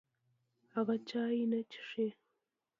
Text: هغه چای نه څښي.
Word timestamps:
هغه 0.73 0.95
چای 1.09 1.39
نه 1.51 1.59
څښي. 1.71 2.07